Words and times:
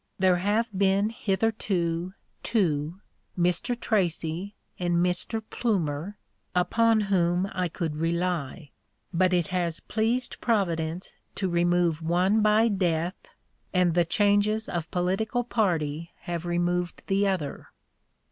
There 0.17 0.37
have 0.37 0.67
been 0.75 1.11
hitherto 1.11 2.15
two, 2.41 2.99
Mr. 3.37 3.79
Tracey 3.79 4.55
and 4.79 4.95
Mr. 4.95 5.43
Plumer, 5.47 6.17
upon 6.55 7.01
whom 7.01 7.47
I 7.53 7.67
could 7.69 7.97
rely, 7.97 8.71
but 9.13 9.31
it 9.31 9.49
has 9.49 9.79
pleased 9.79 10.41
Providence 10.41 11.15
to 11.35 11.47
remove 11.47 12.01
one 12.01 12.41
by 12.41 12.67
death, 12.67 13.29
and 13.75 13.93
the 13.93 14.03
changes 14.03 14.67
of 14.67 14.89
political 14.89 15.43
party 15.43 16.09
have 16.21 16.47
removed 16.47 17.03
the 17.05 17.27
other." 17.27 17.67